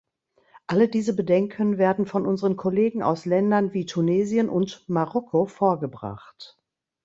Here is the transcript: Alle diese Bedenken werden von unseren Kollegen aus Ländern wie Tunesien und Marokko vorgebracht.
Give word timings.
Alle 0.65 0.87
diese 0.89 1.15
Bedenken 1.15 1.77
werden 1.77 2.07
von 2.07 2.25
unseren 2.25 2.55
Kollegen 2.55 3.03
aus 3.03 3.25
Ländern 3.25 3.71
wie 3.73 3.85
Tunesien 3.85 4.49
und 4.49 4.83
Marokko 4.89 5.45
vorgebracht. 5.45 6.57